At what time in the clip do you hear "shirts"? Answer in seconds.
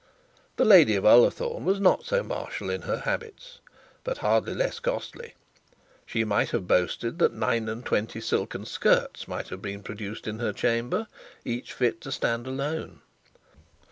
8.65-9.27